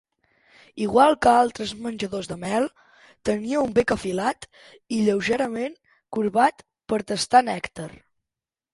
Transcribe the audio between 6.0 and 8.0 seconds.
corbat per tastar nèctar.